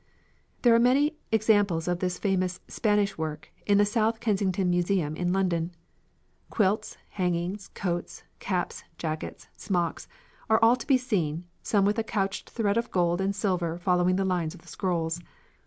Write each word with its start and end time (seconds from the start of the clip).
There 0.63 0.73
are 0.73 0.79
many 0.79 1.15
examples 1.31 1.87
of 1.87 1.99
this 1.99 2.17
famous 2.17 2.59
"Spanish 2.67 3.19
work" 3.19 3.51
in 3.67 3.77
the 3.77 3.85
South 3.85 4.19
Kensington 4.19 4.67
Museum 4.67 5.15
in 5.15 5.31
London. 5.31 5.75
Quilts, 6.49 6.97
hangings, 7.11 7.67
coats, 7.75 8.23
caps, 8.39 8.83
jackets, 8.97 9.47
smocks, 9.55 10.07
are 10.49 10.57
all 10.63 10.75
to 10.75 10.87
be 10.87 10.97
seen, 10.97 11.45
some 11.61 11.85
with 11.85 11.99
a 11.99 12.03
couched 12.03 12.49
thread 12.49 12.77
of 12.77 12.89
gold 12.89 13.21
and 13.21 13.35
silver 13.35 13.77
following 13.77 14.15
the 14.15 14.25
lines 14.25 14.55
of 14.55 14.63
the 14.63 14.67
scrolls. 14.67 15.19